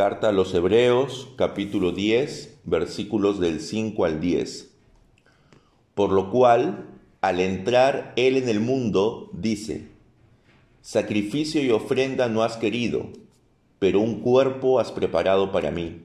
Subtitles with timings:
[0.00, 4.74] Carta a los Hebreos, capítulo 10, versículos del 5 al 10.
[5.94, 6.88] Por lo cual,
[7.20, 9.88] al entrar Él en el mundo, dice,
[10.80, 13.10] Sacrificio y ofrenda no has querido,
[13.78, 16.00] pero un cuerpo has preparado para mí.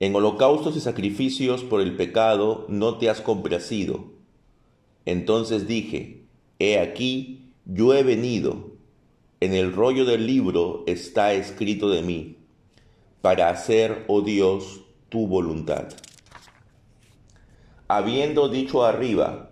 [0.00, 4.06] En holocaustos y sacrificios por el pecado no te has complacido.
[5.04, 6.24] Entonces dije,
[6.58, 8.72] He aquí, yo he venido.
[9.38, 12.36] En el rollo del libro está escrito de mí,
[13.26, 15.88] para hacer, oh Dios, tu voluntad.
[17.88, 19.50] Habiendo dicho arriba,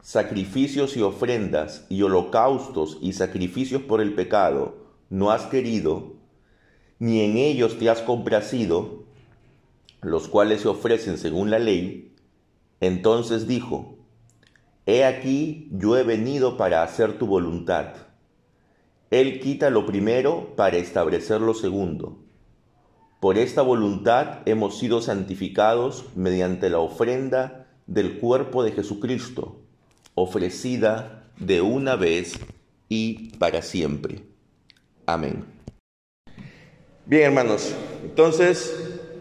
[0.00, 4.76] sacrificios y ofrendas y holocaustos y sacrificios por el pecado,
[5.10, 6.12] no has querido,
[7.00, 9.02] ni en ellos te has complacido,
[10.02, 12.14] los cuales se ofrecen según la ley,
[12.80, 13.96] entonces dijo,
[14.86, 17.88] He aquí yo he venido para hacer tu voluntad.
[19.10, 22.22] Él quita lo primero para establecer lo segundo.
[23.20, 29.56] Por esta voluntad hemos sido santificados mediante la ofrenda del cuerpo de Jesucristo,
[30.14, 32.38] ofrecida de una vez
[32.88, 34.22] y para siempre.
[35.06, 35.44] Amén.
[37.06, 37.74] Bien, hermanos,
[38.04, 38.74] entonces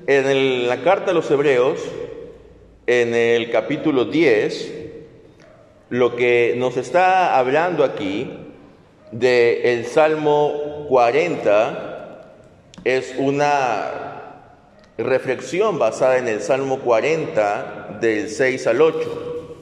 [0.07, 1.79] en la carta a los Hebreos,
[2.87, 4.73] en el capítulo 10,
[5.89, 8.29] lo que nos está hablando aquí
[9.11, 11.84] del el Salmo 40
[12.85, 14.31] es una
[14.97, 19.57] reflexión basada en el Salmo 40 del 6 al 8.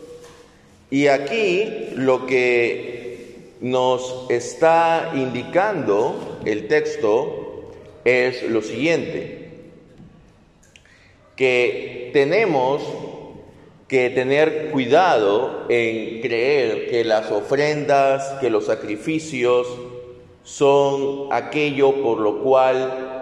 [0.91, 7.71] Y aquí lo que nos está indicando el texto
[8.05, 9.43] es lo siguiente
[11.35, 12.83] que tenemos
[13.87, 19.67] que tener cuidado en creer que las ofrendas, que los sacrificios
[20.43, 23.12] son aquello por lo cual,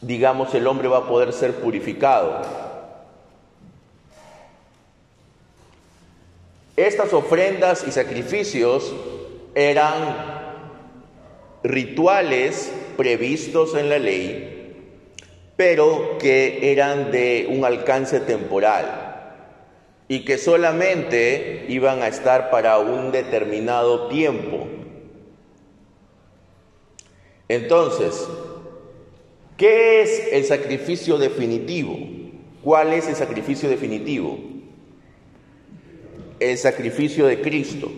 [0.00, 2.42] digamos, el hombre va a poder ser purificado.
[6.76, 8.94] Estas ofrendas y sacrificios
[9.54, 9.94] eran
[11.64, 14.58] rituales previstos en la ley
[15.58, 19.34] pero que eran de un alcance temporal
[20.06, 24.68] y que solamente iban a estar para un determinado tiempo.
[27.48, 28.28] Entonces,
[29.58, 31.98] ¿qué es el sacrificio definitivo?
[32.62, 34.38] ¿Cuál es el sacrificio definitivo?
[36.40, 37.90] El sacrificio de Cristo.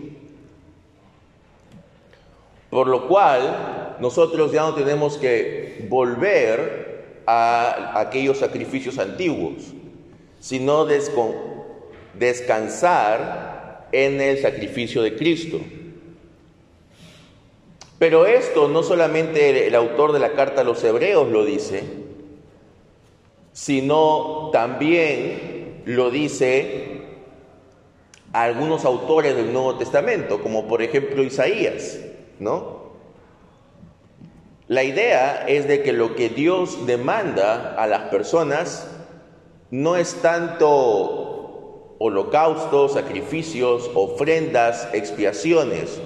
[2.70, 9.72] Por lo cual, nosotros ya no tenemos que volver a aquellos sacrificios antiguos,
[10.40, 10.86] sino
[12.14, 15.60] descansar en el sacrificio de Cristo.
[18.00, 21.84] Pero esto no solamente el autor de la carta a los hebreos lo dice,
[23.52, 27.02] sino también lo dice
[28.32, 32.00] algunos autores del Nuevo Testamento, como por ejemplo Isaías,
[32.38, 32.94] ¿no?
[34.66, 38.88] La idea es de que lo que Dios demanda a las personas
[39.70, 46.00] no es tanto holocaustos, sacrificios, ofrendas, expiaciones,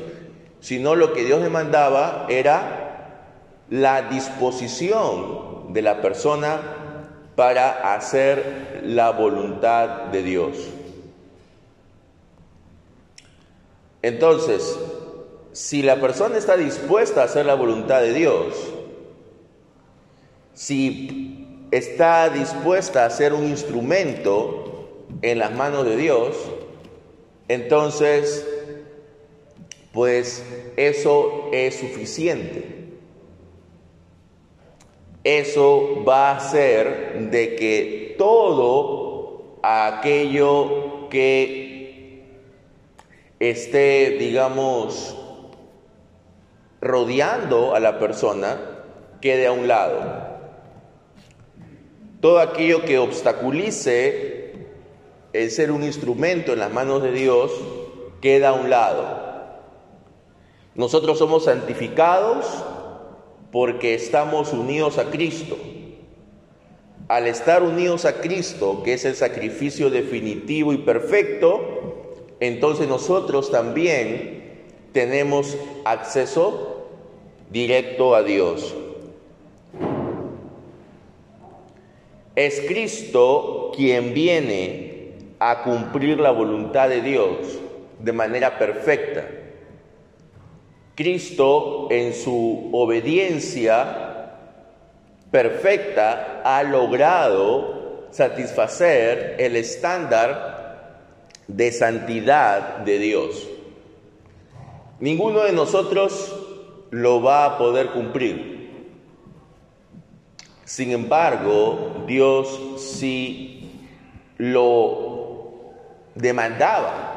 [0.64, 3.26] sino lo que Dios demandaba era
[3.68, 6.58] la disposición de la persona
[7.36, 10.56] para hacer la voluntad de Dios.
[14.00, 14.78] Entonces,
[15.52, 18.54] si la persona está dispuesta a hacer la voluntad de Dios,
[20.54, 26.34] si está dispuesta a ser un instrumento en las manos de Dios,
[27.48, 28.48] entonces,
[29.94, 30.44] pues
[30.76, 32.74] eso es suficiente.
[35.22, 42.26] Eso va a hacer de que todo aquello que
[43.38, 45.16] esté, digamos,
[46.80, 48.60] rodeando a la persona
[49.20, 50.02] quede a un lado.
[52.20, 54.52] Todo aquello que obstaculice
[55.32, 57.52] el ser un instrumento en las manos de Dios
[58.20, 59.23] queda a un lado.
[60.74, 62.46] Nosotros somos santificados
[63.52, 65.56] porque estamos unidos a Cristo.
[67.06, 71.60] Al estar unidos a Cristo, que es el sacrificio definitivo y perfecto,
[72.40, 76.88] entonces nosotros también tenemos acceso
[77.50, 78.74] directo a Dios.
[82.34, 87.60] Es Cristo quien viene a cumplir la voluntad de Dios
[88.00, 89.43] de manera perfecta.
[90.94, 94.30] Cristo en su obediencia
[95.30, 101.02] perfecta ha logrado satisfacer el estándar
[101.48, 103.48] de santidad de Dios.
[105.00, 106.34] Ninguno de nosotros
[106.90, 108.54] lo va a poder cumplir.
[110.64, 113.88] Sin embargo, Dios sí
[114.38, 115.34] lo
[116.14, 117.13] demandaba.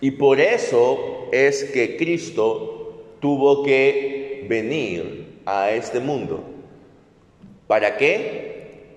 [0.00, 6.44] Y por eso es que Cristo tuvo que venir a este mundo.
[7.66, 8.96] ¿Para qué?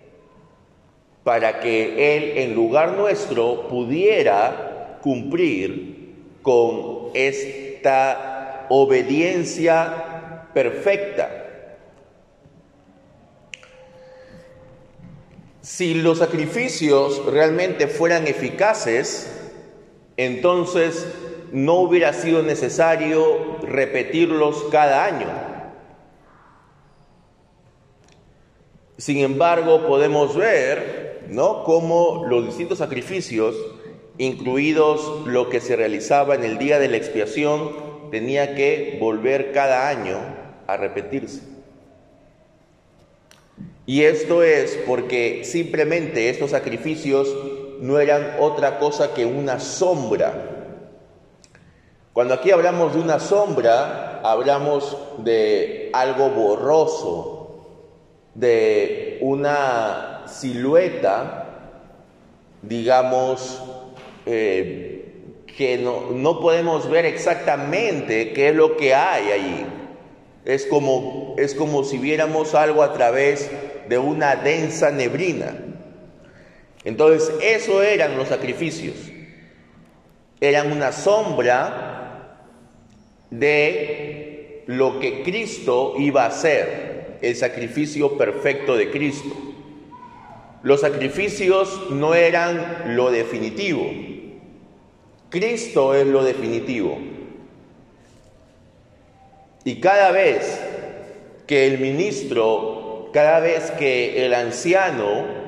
[1.24, 11.40] Para que Él en lugar nuestro pudiera cumplir con esta obediencia perfecta.
[15.62, 19.39] Si los sacrificios realmente fueran eficaces,
[20.20, 21.08] entonces
[21.54, 25.28] no hubiera sido necesario repetirlos cada año.
[28.98, 31.64] Sin embargo, podemos ver, ¿no?
[31.64, 33.56] Cómo los distintos sacrificios,
[34.18, 37.72] incluidos lo que se realizaba en el día de la expiación,
[38.12, 40.18] tenía que volver cada año
[40.68, 41.44] a repetirse.
[43.86, 47.34] Y esto es porque simplemente estos sacrificios
[47.80, 50.34] no eran otra cosa que una sombra.
[52.14, 57.66] Cuando aquí hablamos de una sombra, hablamos de algo borroso,
[58.36, 61.46] de una silueta,
[62.62, 63.62] digamos,
[64.26, 65.00] eh,
[65.58, 69.66] que no, podemos ver exactamente qué es lo que hay allí.
[70.46, 73.50] Es como, es como si viéramos algo a través
[73.88, 75.69] de una densa neblina.
[76.84, 78.96] Entonces, eso eran los sacrificios.
[80.40, 82.46] Eran una sombra
[83.30, 89.36] de lo que Cristo iba a hacer, el sacrificio perfecto de Cristo.
[90.62, 93.90] Los sacrificios no eran lo definitivo,
[95.30, 96.98] Cristo es lo definitivo.
[99.64, 100.60] Y cada vez
[101.46, 105.39] que el ministro, cada vez que el anciano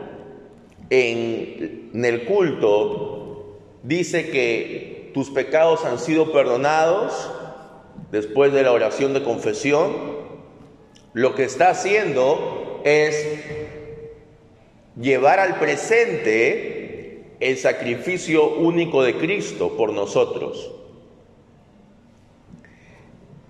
[0.92, 7.32] en, el culto dice que tus pecados han sido perdonados
[8.12, 9.94] después de la oración de confesión,
[11.14, 13.26] lo que está haciendo es
[15.00, 20.74] llevar al presente el sacrificio único de Cristo por nosotros.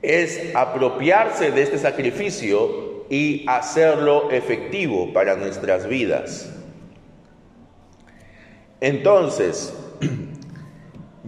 [0.03, 6.60] Es apropiarse de este sacrificio y hacerlo efectivo para nuestras vidas.
[8.81, 9.73] Entonces,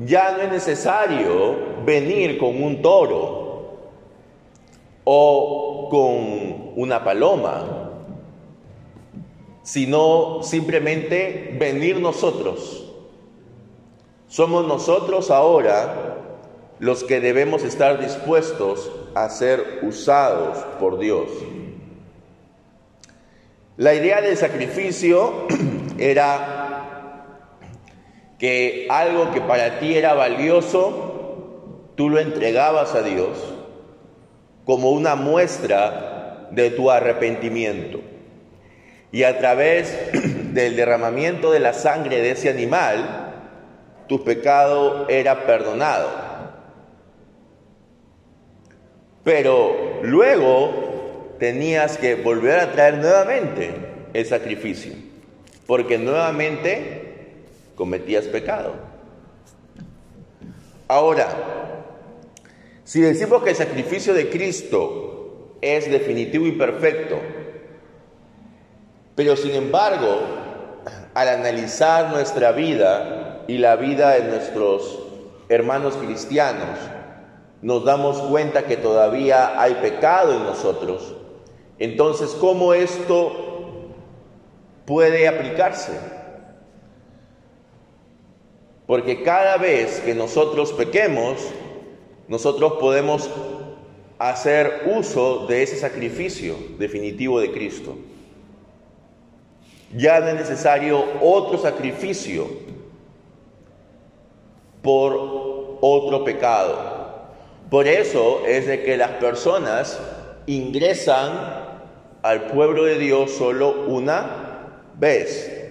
[0.06, 1.56] ya no es necesario
[1.86, 3.78] venir con un toro
[5.06, 7.84] o con una paloma
[9.64, 12.84] sino simplemente venir nosotros.
[14.28, 16.18] Somos nosotros ahora
[16.80, 21.30] los que debemos estar dispuestos a ser usados por Dios.
[23.78, 25.48] La idea del sacrificio
[25.98, 26.63] era
[28.44, 33.38] que algo que para ti era valioso, tú lo entregabas a Dios
[34.66, 38.02] como una muestra de tu arrepentimiento
[39.14, 39.98] y a través
[40.54, 43.34] del derramamiento de la sangre de ese animal,
[44.10, 46.10] tu pecado era perdonado.
[49.24, 53.74] Pero luego tenías que volver a traer nuevamente
[54.12, 54.92] el sacrificio,
[55.66, 57.13] porque nuevamente
[57.76, 58.74] cometías pecado.
[60.88, 61.28] Ahora,
[62.84, 67.20] si decimos que el sacrificio de Cristo es definitivo y perfecto,
[69.16, 70.22] pero sin embargo,
[71.14, 75.00] al analizar nuestra vida y la vida de nuestros
[75.50, 76.80] hermanos cristianos,
[77.62, 81.16] nos damos cuenta que todavía hay pecado en nosotros.
[81.80, 83.92] Entonces, ¿cómo esto
[84.86, 85.94] puede aplicarse?
[88.94, 91.40] Porque cada vez que nosotros pequemos,
[92.28, 93.28] nosotros podemos
[94.20, 97.96] hacer uso de ese sacrificio definitivo de Cristo.
[99.98, 102.46] Ya no es necesario otro sacrificio
[104.84, 107.32] por otro pecado.
[107.72, 110.00] Por eso es de que las personas
[110.46, 111.32] ingresan
[112.22, 115.63] al pueblo de Dios solo una vez.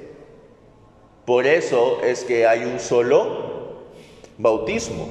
[1.25, 3.83] Por eso es que hay un solo
[4.39, 5.09] bautismo.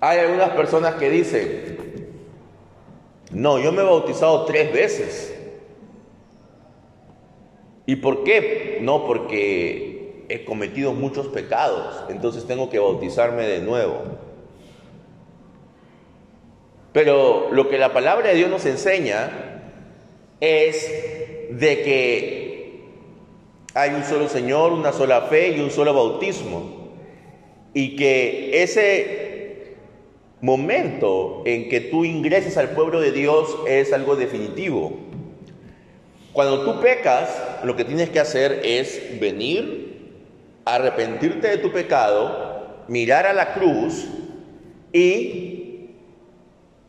[0.00, 2.10] Hay algunas personas que dicen,
[3.30, 5.32] No, yo me he bautizado tres veces.
[7.86, 8.78] ¿Y por qué?
[8.82, 14.02] No, porque he cometido muchos pecados, entonces tengo que bautizarme de nuevo.
[16.92, 19.62] Pero lo que la palabra de Dios nos enseña
[20.40, 20.90] es
[21.50, 22.45] de que
[23.76, 26.94] hay un solo Señor, una sola fe y un solo bautismo.
[27.74, 29.74] Y que ese
[30.40, 34.96] momento en que tú ingreses al pueblo de Dios es algo definitivo.
[36.32, 37.28] Cuando tú pecas,
[37.64, 40.14] lo que tienes que hacer es venir,
[40.64, 44.06] arrepentirte de tu pecado, mirar a la cruz
[44.90, 45.90] y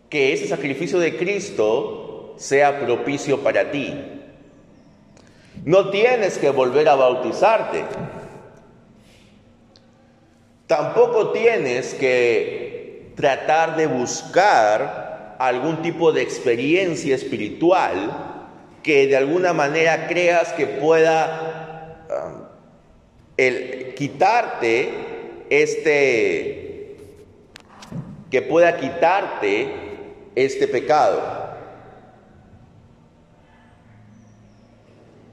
[0.10, 4.17] que ese sacrificio de Cristo sea propicio para ti.
[5.68, 7.84] No tienes que volver a bautizarte.
[10.66, 18.46] Tampoco tienes que tratar de buscar algún tipo de experiencia espiritual
[18.82, 23.44] que de alguna manera creas que pueda um,
[23.94, 24.90] quitarte
[25.50, 26.96] este
[28.32, 29.68] que pueda quitarte
[30.34, 31.47] este pecado.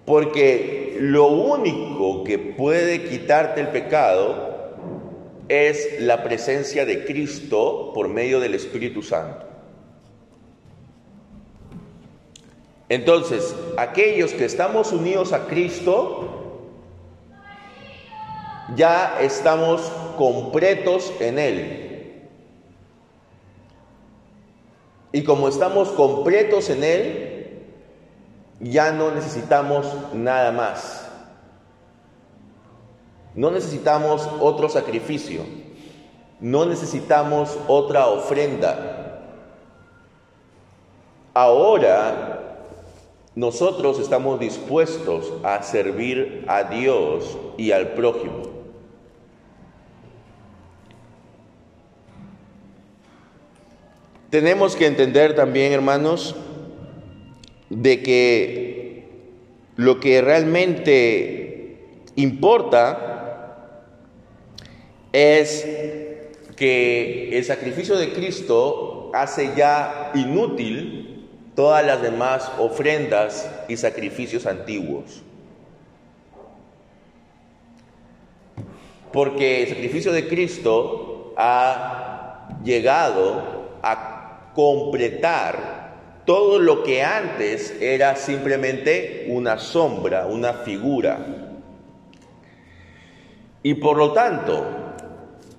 [0.04, 4.54] Porque lo único que puede quitarte el pecado
[5.48, 9.46] es la presencia de Cristo por medio del Espíritu Santo.
[12.88, 16.34] Entonces, aquellos que estamos unidos a Cristo,
[18.76, 19.80] ya estamos
[20.16, 21.80] completos en Él.
[25.12, 27.23] Y como estamos completos en Él,
[28.64, 31.06] ya no necesitamos nada más.
[33.34, 35.42] No necesitamos otro sacrificio.
[36.40, 39.20] No necesitamos otra ofrenda.
[41.34, 42.40] Ahora
[43.34, 48.54] nosotros estamos dispuestos a servir a Dios y al prójimo.
[54.30, 56.34] Tenemos que entender también, hermanos,
[57.70, 59.04] de que
[59.76, 61.78] lo que realmente
[62.16, 63.14] importa
[65.12, 65.66] es
[66.56, 75.22] que el sacrificio de Cristo hace ya inútil todas las demás ofrendas y sacrificios antiguos.
[79.12, 85.73] Porque el sacrificio de Cristo ha llegado a completar
[86.24, 91.52] todo lo que antes era simplemente una sombra, una figura.
[93.62, 94.66] Y por lo tanto,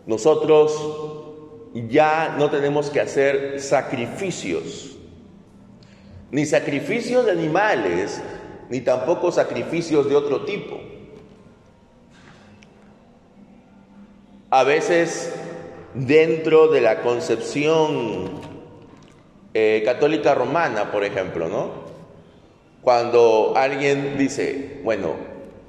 [0.05, 4.95] nosotros ya no tenemos que hacer sacrificios
[6.35, 8.21] ni sacrificios de animales,
[8.69, 10.81] ni tampoco sacrificios de otro tipo.
[14.49, 15.33] A veces
[15.93, 18.54] dentro de la concepción
[19.57, 21.71] eh, católica romana, por ejemplo, ¿no?
[22.81, 25.13] Cuando alguien dice, bueno,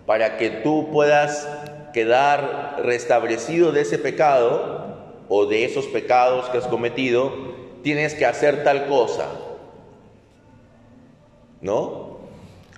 [0.06, 1.48] para que tú puedas
[1.92, 7.32] quedar restablecido de ese pecado o de esos pecados que has cometido,
[7.84, 9.28] tienes que hacer tal cosa.
[11.60, 12.18] ¿no?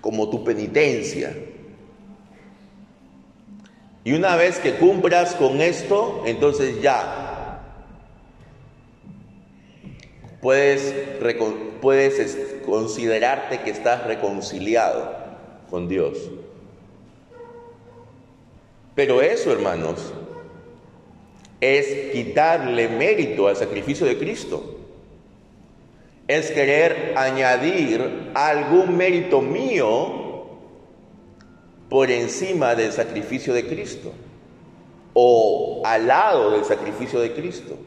[0.03, 1.35] Como tu penitencia.
[4.05, 7.28] Y una vez que cumplas con esto, entonces ya
[11.81, 15.15] puedes, considerarte que estás reconciliado
[15.71, 16.19] con Dios.
[18.95, 20.13] Pero eso, hermanos,
[21.61, 24.75] es quitarle mérito al sacrificio de Cristo
[26.29, 30.47] es querer añadir algún mérito mío
[31.89, 34.13] por encima del sacrificio de Cristo
[35.15, 37.79] o al lado del sacrificio de Cristo.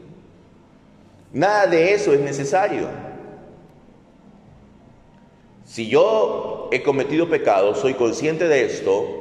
[1.32, 2.88] Nada de eso es necesario.
[5.64, 9.18] Si yo he cometido pecado, soy consciente de esto,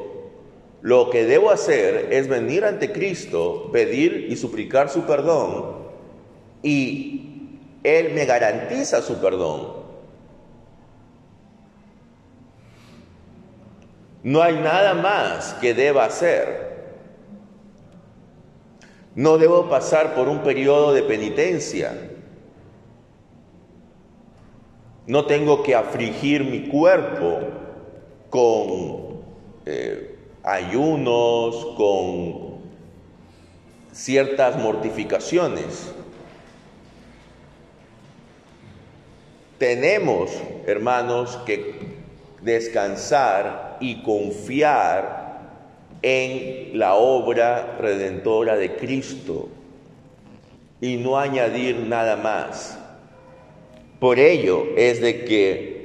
[0.82, 5.82] lo que debo hacer es venir ante Cristo, pedir y suplicar su perdón
[6.64, 9.82] y él me garantiza su perdón.
[14.24, 16.71] No hay nada más que deba hacer.
[19.16, 22.10] No debo pasar por un periodo de penitencia.
[25.08, 27.40] No tengo que afligir mi cuerpo
[28.30, 29.22] con
[29.66, 32.62] eh, ayunos, con
[33.92, 35.94] ciertas mortificaciones.
[39.62, 40.32] tenemos,
[40.66, 41.76] hermanos, que
[42.42, 45.21] descansar y confiar
[46.02, 49.50] en la obra redentora de Cristo
[50.80, 52.78] y no añadir nada más.
[54.00, 55.82] Por ello es de que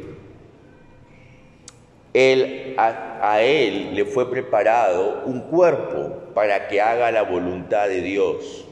[2.14, 8.66] él, a, él le fue preparado un cuerpo para que haga la voluntad de Dios.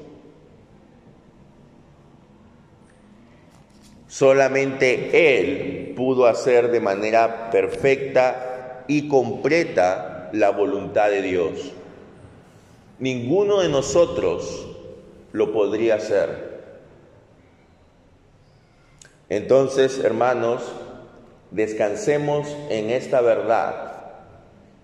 [4.06, 11.72] Solamente Él pudo hacer de manera perfecta y completa la voluntad de Dios.
[12.98, 14.66] Ninguno de nosotros
[15.32, 16.54] lo podría hacer.
[19.28, 20.62] Entonces, hermanos,
[21.52, 24.02] descansemos en esta verdad,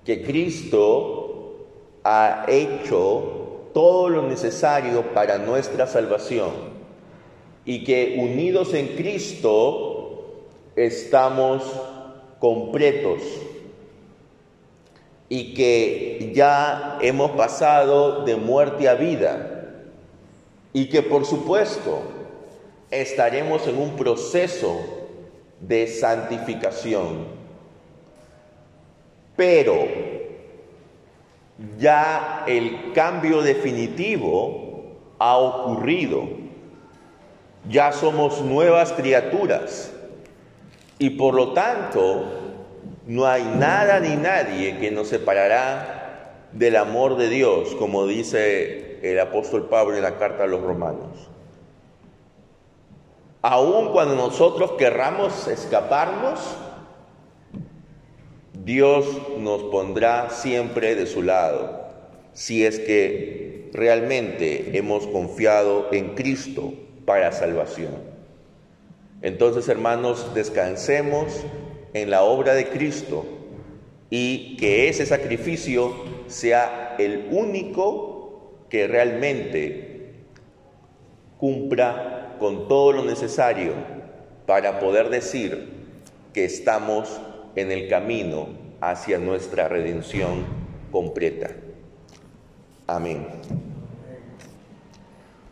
[0.05, 1.67] que Cristo
[2.05, 6.51] ha hecho todo lo necesario para nuestra salvación
[7.65, 11.63] y que unidos en Cristo estamos
[12.39, 13.21] completos
[15.33, 19.87] y que ya hemos pasado de muerte a vida
[20.73, 22.03] y que por supuesto
[22.91, 24.81] estaremos en un proceso
[25.61, 27.29] de santificación.
[29.37, 29.87] Pero
[31.79, 36.25] ya el cambio definitivo ha ocurrido.
[37.69, 39.93] Ya somos nuevas criaturas
[40.99, 42.40] y por lo tanto
[43.07, 49.19] no hay nada ni nadie que nos separará del amor de Dios, como dice el
[49.19, 51.29] apóstol Pablo en la carta a los romanos.
[53.43, 56.41] Aun cuando nosotros querramos escaparnos,
[58.53, 59.07] Dios
[59.39, 61.89] nos pondrá siempre de su lado,
[62.35, 66.75] si es que realmente hemos confiado en Cristo
[67.07, 67.95] para salvación.
[69.23, 71.45] Entonces, hermanos, descansemos
[71.95, 73.25] en la obra de Cristo
[74.11, 75.95] y que ese sacrificio
[76.27, 80.15] sea el único que realmente
[81.39, 83.73] cumpla con todo lo necesario
[84.47, 85.71] para poder decir
[86.33, 87.21] que estamos
[87.57, 88.49] en el camino
[88.81, 90.45] hacia nuestra redención
[90.91, 91.51] completa.
[92.87, 93.27] Amén.